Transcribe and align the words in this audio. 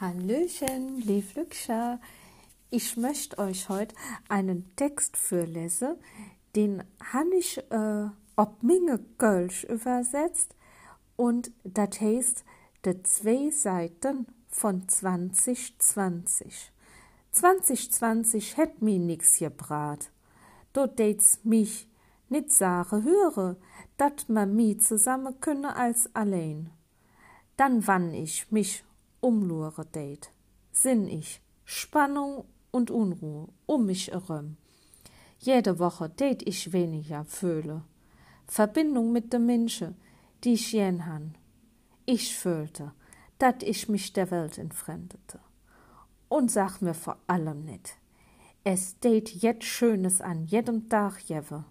Hallöchen, 0.00 1.00
lieb 1.00 1.34
Lükscher. 1.34 1.98
Ich 2.70 2.96
möchte 2.96 3.36
euch 3.38 3.68
heute 3.68 3.96
einen 4.28 4.70
Text 4.76 5.16
vorlesen, 5.16 5.96
den 6.54 6.84
habe 7.12 7.34
ich 7.34 7.58
äh, 7.72 8.06
ob 8.36 8.62
Minge 8.62 9.00
Kölsch 9.18 9.64
übersetzt 9.64 10.54
und 11.16 11.50
das 11.64 12.00
heißt 12.00 12.44
die 12.84 13.02
zwei 13.02 13.50
Seiten 13.50 14.28
von 14.46 14.88
2020. 14.88 16.70
2020 17.32 18.56
hätt 18.56 18.80
mi 18.80 19.00
nix 19.00 19.40
gebrat. 19.40 20.12
Do 20.74 20.86
dates 20.86 21.40
mich 21.42 21.88
nit 22.28 22.52
Sache 22.52 23.02
höre, 23.02 23.56
dat 23.96 24.28
ma 24.28 24.46
mi 24.46 24.76
zusammen 24.76 25.40
könne 25.40 25.74
als 25.74 26.14
allein. 26.14 26.70
Dann 27.56 27.84
wann 27.88 28.14
ich 28.14 28.48
mich 28.52 28.84
umlure 29.20 29.84
date, 29.84 30.30
sinn 30.72 31.08
ich 31.08 31.40
Spannung 31.64 32.44
und 32.70 32.90
Unruhe 32.90 33.48
um 33.66 33.86
mich 33.86 34.08
herum. 34.08 34.56
Jede 35.38 35.78
Woche 35.78 36.08
date 36.08 36.42
ich 36.46 36.72
weniger 36.72 37.24
fühle. 37.24 37.82
Verbindung 38.46 39.12
mit 39.12 39.32
de 39.32 39.38
Menschen, 39.38 39.96
die 40.42 40.54
ich 40.54 40.72
jen 40.72 41.06
han. 41.06 41.36
Ich 42.06 42.36
fühlte, 42.36 42.92
dat 43.38 43.62
ich 43.62 43.88
mich 43.88 44.12
der 44.12 44.30
Welt 44.30 44.58
entfremdete. 44.58 45.40
Und 46.28 46.50
sag 46.50 46.80
mir 46.80 46.94
vor 46.94 47.18
allem 47.26 47.64
nit, 47.64 47.96
es 48.64 48.98
date 49.00 49.30
jet 49.30 49.64
Schönes 49.64 50.20
an 50.20 50.44
jedem 50.44 50.88
Tag 50.88 51.20
jewe. 51.20 51.64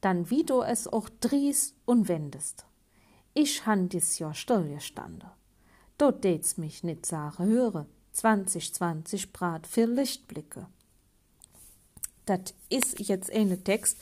Dann 0.00 0.30
wie 0.30 0.44
du 0.44 0.62
es 0.62 0.86
auch 0.86 1.08
driest 1.20 1.74
und 1.84 2.08
wendest. 2.08 2.66
Ich 3.34 3.66
han 3.66 3.88
dies 3.88 4.18
Jahr 4.18 4.34
stillgestande. 4.34 5.30
Dort 5.98 6.24
dates 6.24 6.58
mich 6.58 6.84
nit 6.84 7.06
Sache 7.06 7.44
höre. 7.44 7.86
2020 8.12 9.32
Brat 9.32 9.66
für 9.66 9.84
Lichtblicke. 9.84 10.66
Das 12.26 12.54
ist 12.70 12.98
jetzt 12.98 13.30
eine 13.30 13.62
Text, 13.62 13.98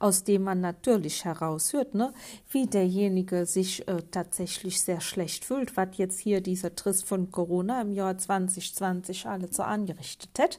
aus 0.00 0.24
dem 0.24 0.42
man 0.42 0.60
natürlich 0.60 1.24
heraushört, 1.24 1.94
ne, 1.94 2.12
wie 2.50 2.66
derjenige 2.66 3.46
sich 3.46 3.86
äh, 3.86 4.02
tatsächlich 4.10 4.80
sehr 4.80 5.00
schlecht 5.00 5.44
fühlt, 5.44 5.76
was 5.76 5.96
jetzt 5.96 6.18
hier 6.18 6.40
dieser 6.40 6.74
Triss 6.74 7.02
von 7.02 7.30
Corona 7.30 7.80
im 7.80 7.92
Jahr 7.92 8.18
2020 8.18 9.26
alle 9.26 9.52
so 9.52 9.62
angerichtet 9.62 10.30
hat. 10.38 10.58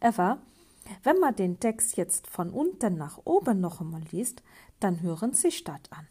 Aber 0.00 0.38
wenn 1.04 1.20
man 1.20 1.36
den 1.36 1.60
Text 1.60 1.96
jetzt 1.96 2.26
von 2.26 2.50
unten 2.50 2.96
nach 2.96 3.20
oben 3.24 3.60
noch 3.60 3.80
einmal 3.80 4.02
liest, 4.10 4.42
dann 4.80 5.02
hören 5.02 5.34
sich 5.34 5.62
das 5.62 5.80
an. 5.90 6.08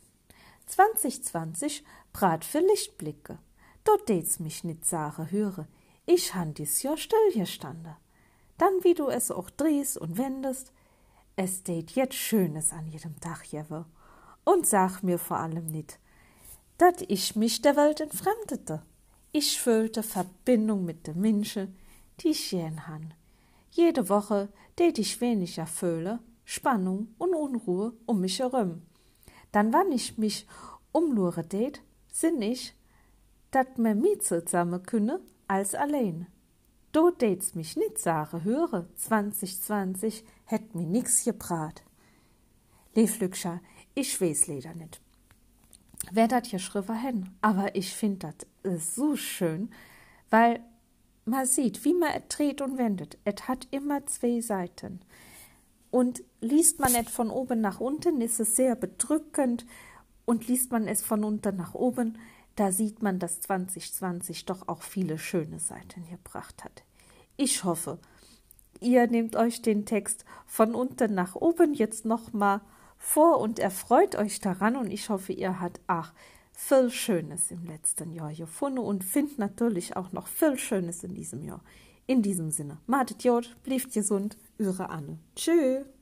2020 0.67 1.83
Brat 2.13 2.45
für 2.45 2.59
Lichtblicke. 2.59 3.39
Dort 3.85 4.09
dates 4.09 4.39
mich 4.39 4.63
nit 4.65 4.83
Sache 4.83 5.31
höre. 5.31 5.67
Ich 6.05 6.35
han 6.35 6.53
dies 6.53 6.83
Jahr 6.83 6.97
still 6.97 7.31
hier 7.31 7.45
stande. 7.45 7.95
Dann 8.57 8.83
wie 8.83 8.93
du 8.93 9.07
es 9.07 9.31
auch 9.31 9.49
drehst 9.49 9.97
und 9.97 10.17
wendest, 10.17 10.73
es 11.37 11.63
date 11.63 11.91
jetzt 11.91 12.15
Schönes 12.15 12.73
an 12.73 12.87
jedem 12.87 13.19
Tag 13.19 13.45
jewe. 13.45 13.85
Und 14.43 14.67
sag 14.67 15.01
mir 15.01 15.19
vor 15.19 15.37
allem 15.37 15.67
nit, 15.67 15.99
dat 16.77 17.01
ich 17.07 17.35
mich 17.35 17.61
der 17.61 17.75
Welt 17.75 18.01
entfremdete. 18.01 18.83
Ich 19.31 19.59
fühlte 19.59 20.03
Verbindung 20.03 20.85
mit 20.85 21.07
de 21.07 21.13
Menschen, 21.13 21.75
die 22.19 22.29
ich 22.29 22.51
jen 22.51 22.87
han. 22.87 23.13
Jede 23.71 24.09
Woche 24.09 24.49
det 24.77 24.97
ich 24.97 25.21
weniger 25.21 25.67
Föhle, 25.67 26.19
Spannung 26.43 27.07
und 27.17 27.33
Unruhe 27.33 27.93
um 28.05 28.21
mich 28.21 28.39
herum. 28.39 28.81
Dann 29.51 29.73
wann 29.73 29.91
ich 29.91 30.17
mich 30.17 30.47
umlure 30.91 31.43
det, 31.43 31.81
sinn 32.11 32.41
ich, 32.41 32.73
dat 33.55 33.77
me 33.77 33.95
mi 33.95 34.17
zusamme 34.21 34.79
künne 34.79 35.19
als 35.47 35.75
allein. 35.75 36.27
Do 36.91 37.11
dates 37.11 37.55
mich 37.55 37.75
nit 37.77 37.97
sage 37.97 38.43
höre, 38.43 38.85
2020 38.95 40.23
hätt 40.45 40.75
mi 40.75 40.85
nix 40.85 41.23
gebrat. 41.23 41.83
Leeflückscher, 42.95 43.61
ich 43.93 44.19
weiß 44.19 44.47
leider 44.47 44.73
nit. 44.73 44.99
Wer 46.11 46.27
dat 46.27 46.47
hier 46.47 46.59
schriffer 46.59 46.95
hen, 46.95 47.29
aber 47.41 47.75
ich 47.75 47.93
find 47.93 48.23
dat 48.23 48.45
so 48.77 49.15
schön, 49.15 49.69
weil 50.29 50.59
man 51.25 51.45
sieht, 51.45 51.83
wie 51.85 51.93
man 51.93 52.13
et 52.13 52.25
dreht 52.29 52.61
und 52.61 52.77
wendet. 52.77 53.17
Et 53.25 53.47
hat 53.47 53.67
immer 53.71 54.05
zwei 54.05 54.41
Seiten. 54.41 54.99
Und 55.91 56.23
liest 56.41 56.79
man 56.79 56.93
et 56.93 57.09
von 57.09 57.29
oben 57.29 57.61
nach 57.61 57.79
unten, 57.79 58.21
ist 58.21 58.39
es 58.39 58.55
sehr 58.55 58.75
bedrückend. 58.75 59.65
Und 60.25 60.47
liest 60.47 60.71
man 60.71 60.87
es 60.87 61.01
von 61.01 61.23
unten 61.23 61.55
nach 61.55 61.73
oben, 61.73 62.17
da 62.55 62.71
sieht 62.71 63.01
man, 63.01 63.19
dass 63.19 63.41
2020 63.41 64.45
doch 64.45 64.67
auch 64.67 64.81
viele 64.81 65.17
schöne 65.17 65.59
Seiten 65.59 66.07
gebracht 66.09 66.63
hat. 66.63 66.83
Ich 67.37 67.63
hoffe, 67.63 67.99
ihr 68.79 69.07
nehmt 69.07 69.35
euch 69.35 69.61
den 69.61 69.85
Text 69.85 70.25
von 70.45 70.73
unten 70.73 71.13
nach 71.13 71.35
oben 71.35 71.73
jetzt 71.73 72.05
nochmal 72.05 72.61
vor 72.97 73.39
und 73.39 73.59
erfreut 73.59 74.15
euch 74.15 74.39
daran 74.39 74.75
und 74.77 74.91
ich 74.91 75.09
hoffe, 75.09 75.33
ihr 75.33 75.59
habt 75.59 75.81
auch 75.87 76.11
viel 76.53 76.89
Schönes 76.89 77.51
im 77.51 77.65
letzten 77.65 78.13
Jahr 78.13 78.33
gefunden 78.33 78.79
und 78.79 79.03
findet 79.03 79.37
natürlich 79.37 79.97
auch 79.97 80.13
noch 80.13 80.27
viel 80.27 80.57
Schönes 80.57 81.03
in 81.03 81.13
diesem 81.13 81.43
Jahr. 81.43 81.61
In 82.07 82.21
diesem 82.21 82.51
Sinne, 82.51 82.77
matet 82.87 83.23
Jod, 83.23 83.57
blieft 83.63 83.91
gesund, 83.91 84.37
eure 84.59 84.89
Anne. 84.89 85.19
Tschüss. 85.35 85.94